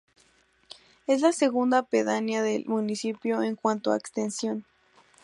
[1.05, 4.65] Es la segunda pedanía del municipio en cuanto a extensión.